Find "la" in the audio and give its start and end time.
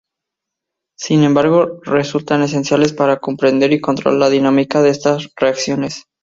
4.19-4.29